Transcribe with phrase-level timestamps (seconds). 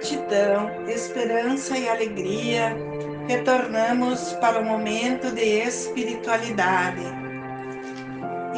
[0.00, 2.74] gratidão, esperança e alegria,
[3.28, 7.02] retornamos para o momento de espiritualidade.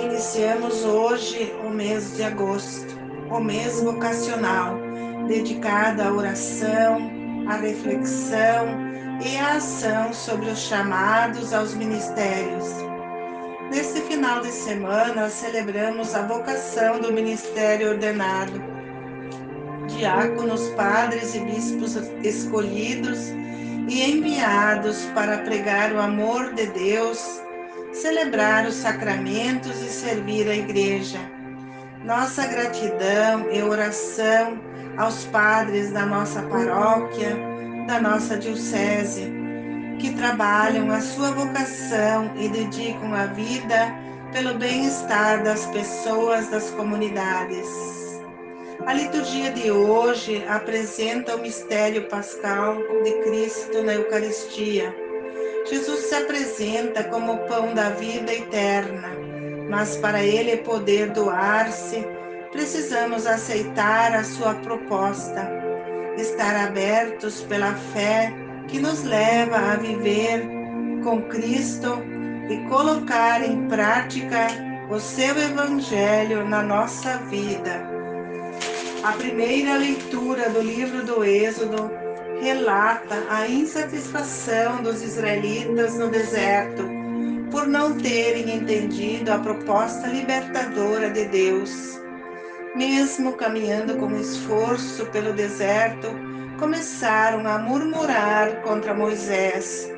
[0.01, 2.97] Iniciamos hoje o mês de agosto,
[3.29, 4.79] o mês vocacional,
[5.27, 7.11] dedicado à oração,
[7.49, 8.69] à reflexão
[9.21, 12.69] e à ação sobre os chamados aos ministérios.
[13.69, 18.82] Neste final de semana, celebramos a vocação do ministério ordenado
[20.03, 23.29] diáconos, padres e bispos escolhidos
[23.89, 27.41] e enviados para pregar o amor de Deus,
[27.93, 31.21] celebrar os sacramentos e servir a Igreja.
[32.05, 34.61] Nossa gratidão e oração
[34.99, 37.37] aos padres da nossa paróquia,
[37.87, 39.33] da nossa diocese,
[40.01, 43.95] que trabalham a sua vocação e dedicam a vida
[44.33, 48.02] pelo bem-estar das pessoas das comunidades.
[48.85, 54.95] A liturgia de hoje apresenta o mistério pascal de Cristo na Eucaristia.
[55.71, 59.09] Jesus se apresenta como o pão da vida eterna,
[59.71, 62.05] mas para ele poder doar-se,
[62.51, 65.49] precisamos aceitar a sua proposta,
[66.19, 68.33] estar abertos pela fé
[68.67, 70.45] que nos leva a viver
[71.05, 72.03] com Cristo
[72.51, 74.49] e colocar em prática
[74.91, 78.02] o seu evangelho na nossa vida.
[79.05, 81.91] A primeira leitura do livro do Êxodo
[82.41, 86.85] relata a insatisfação dos israelitas no deserto
[87.51, 92.01] por não terem entendido a proposta libertadora de Deus.
[92.77, 96.07] Mesmo caminhando com esforço pelo deserto,
[96.61, 99.91] começaram a murmurar contra Moisés,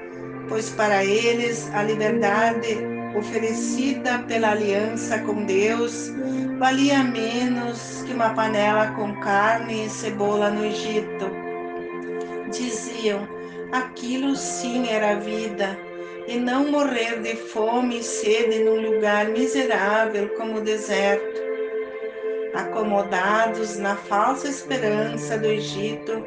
[0.48, 6.12] pois para eles a liberdade oferecida pela aliança com Deus
[6.58, 11.30] valia menos que uma panela com carne e cebola no Egito.
[12.50, 13.28] Diziam,
[13.72, 15.78] aquilo sim era vida,
[16.26, 21.42] e não morrer de fome e sede num lugar miserável como o deserto.
[22.54, 26.24] Acomodados na falsa esperança do Egito,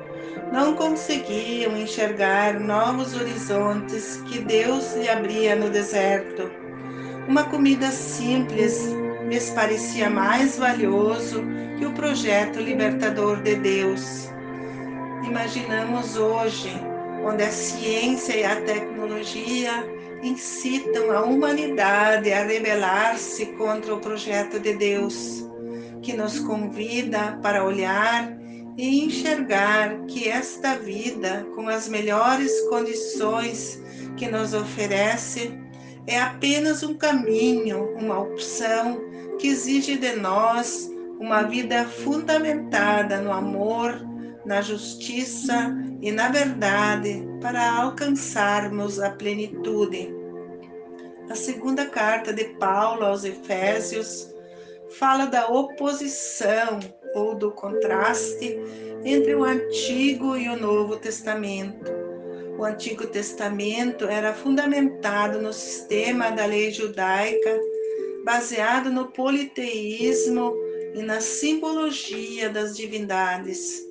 [0.52, 6.67] não conseguiam enxergar novos horizontes que Deus lhe abria no deserto
[7.28, 8.82] uma comida simples
[9.28, 11.44] lhes parecia mais valioso
[11.78, 14.30] que o projeto libertador de Deus.
[15.26, 16.72] Imaginamos hoje,
[17.26, 19.72] onde a ciência e a tecnologia
[20.24, 25.46] incitam a humanidade a rebelar-se contra o projeto de Deus,
[26.02, 28.36] que nos convida para olhar
[28.78, 33.82] e enxergar que esta vida, com as melhores condições
[34.16, 35.67] que nos oferece,
[36.07, 39.01] é apenas um caminho, uma opção
[39.38, 44.00] que exige de nós uma vida fundamentada no amor,
[44.45, 50.16] na justiça e na verdade para alcançarmos a plenitude.
[51.29, 54.34] A segunda carta de Paulo aos Efésios
[54.97, 56.79] fala da oposição
[57.13, 58.57] ou do contraste
[59.03, 61.97] entre o Antigo e o Novo Testamento
[62.57, 67.59] o Antigo Testamento era fundamentado no sistema da lei judaica,
[68.25, 70.53] baseado no politeísmo
[70.95, 73.85] e na simbologia das divindades.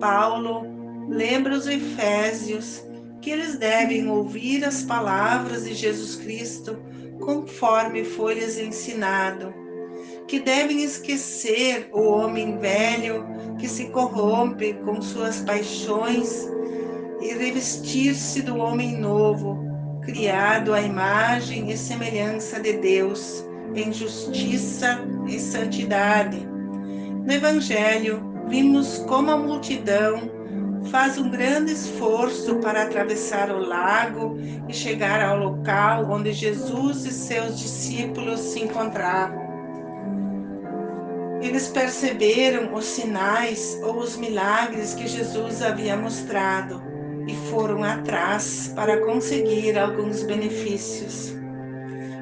[0.00, 0.62] Paulo
[1.10, 2.82] lembra os Efésios
[3.20, 6.78] que eles devem ouvir as palavras de Jesus Cristo
[7.20, 9.52] conforme foi-lhes ensinado,
[10.26, 13.26] que devem esquecer o homem velho
[13.58, 16.48] que se corrompe com suas paixões
[17.20, 19.64] e revestir-se do homem novo,
[20.02, 23.44] criado à imagem e semelhança de Deus,
[23.74, 26.46] em justiça e santidade.
[27.26, 30.30] No Evangelho, vimos como a multidão
[30.90, 34.38] faz um grande esforço para atravessar o lago
[34.68, 39.44] e chegar ao local onde Jesus e seus discípulos se encontravam.
[41.42, 46.95] Eles perceberam os sinais ou os milagres que Jesus havia mostrado
[47.26, 51.34] e foram atrás para conseguir alguns benefícios.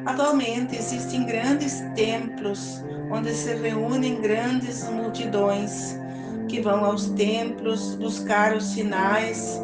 [0.06, 5.98] Atualmente existem grandes templos onde se reúnem grandes multidões
[6.48, 9.60] que vão aos templos buscar os sinais,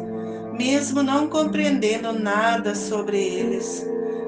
[0.53, 3.85] mesmo não compreendendo nada sobre eles.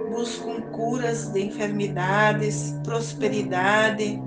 [0.09, 4.21] Buscam curas de enfermidades, prosperidade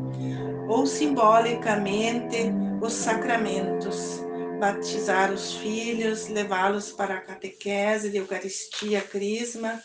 [0.68, 4.15] ou simbolicamente os sacramentos
[4.58, 9.80] batizar os filhos, levá-los para a catequese de Eucaristia, Crisma,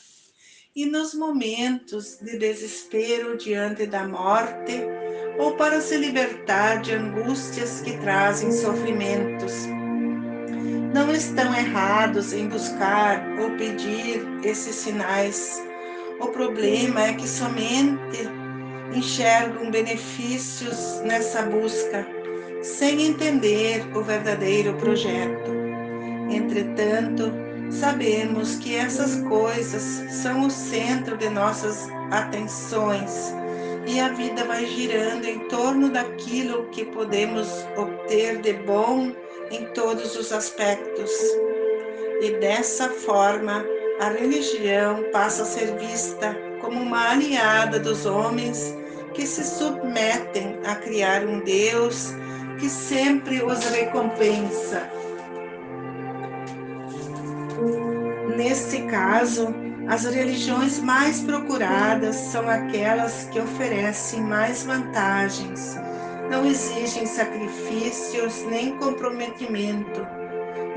[0.75, 4.81] e nos momentos de desespero diante da morte,
[5.38, 9.53] ou para se libertar de angústias que trazem sofrimentos.
[10.94, 15.62] não estão errados em buscar ou pedir esses sinais.
[16.19, 18.19] O problema é que somente
[18.94, 22.06] enxergam benefícios nessa busca,
[22.61, 25.51] sem entender o verdadeiro projeto.
[26.29, 27.31] Entretanto,
[27.69, 33.33] sabemos que essas coisas são o centro de nossas atenções
[33.87, 39.11] e a vida vai girando em torno daquilo que podemos obter de bom
[39.49, 41.11] em todos os aspectos.
[42.21, 43.65] E dessa forma,
[43.99, 48.75] a religião passa a ser vista como uma aliada dos homens
[49.13, 52.13] que se submetem a criar um Deus
[52.61, 54.87] que sempre os recompensa.
[58.37, 59.53] Neste caso,
[59.87, 65.75] as religiões mais procuradas são aquelas que oferecem mais vantagens,
[66.29, 70.07] não exigem sacrifícios nem comprometimento,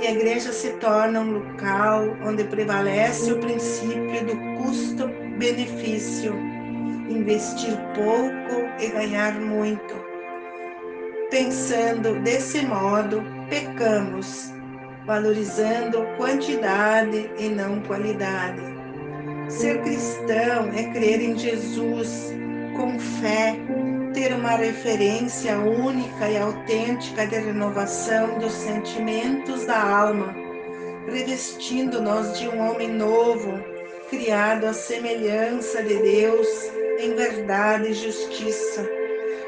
[0.01, 6.35] e a igreja se torna um local onde prevalece o princípio do custo-benefício,
[7.11, 10.04] investir pouco e ganhar muito.
[11.35, 13.21] Pensando desse modo,
[13.51, 14.53] pecamos,
[15.05, 18.63] valorizando quantidade e não qualidade.
[19.49, 22.33] Ser cristão é crer em Jesus
[22.77, 23.57] com fé,
[24.15, 30.33] ter uma referência única e autêntica de renovação dos sentimentos da alma,
[31.09, 33.59] revestindo-nos de um homem novo,
[34.09, 36.47] criado à semelhança de Deus
[37.01, 38.89] em verdade e justiça,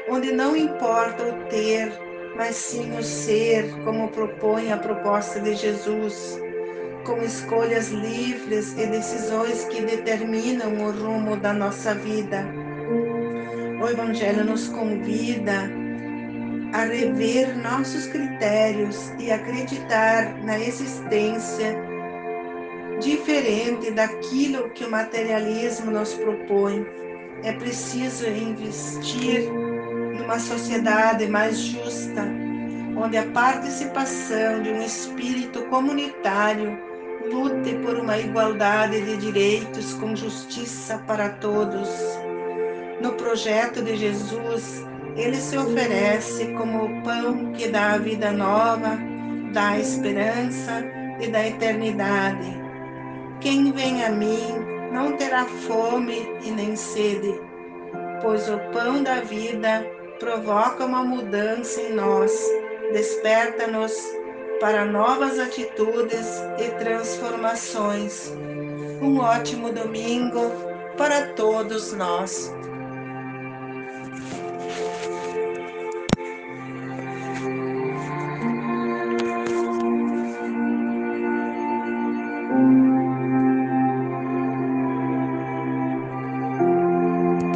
[0.09, 1.91] onde não importa o ter,
[2.35, 6.39] mas sim o ser, como propõe a proposta de Jesus
[7.07, 12.45] com escolhas livres e decisões que determinam o rumo da nossa vida.
[13.81, 15.71] O Evangelho nos convida
[16.73, 21.77] a rever nossos critérios e acreditar na existência
[22.99, 26.85] diferente daquilo que o materialismo nos propõe.
[27.43, 29.49] É preciso investir
[30.27, 32.27] numa sociedade mais justa,
[32.97, 36.77] onde a participação de um espírito comunitário
[37.31, 41.89] lute por uma igualdade de direitos com justiça para todos.
[43.01, 44.85] No projeto de Jesus,
[45.15, 48.99] ele se oferece como o pão que dá a vida nova,
[49.53, 50.83] dá a esperança
[51.21, 52.53] e dá a eternidade.
[53.39, 54.41] Quem vem a mim
[54.91, 57.33] não terá fome e nem sede,
[58.21, 62.31] pois o pão da vida provoca uma mudança em nós,
[62.91, 63.93] desperta-nos
[64.59, 66.27] para novas atitudes
[66.57, 68.31] e transformações.
[69.01, 70.51] Um ótimo domingo
[70.97, 72.51] para todos nós.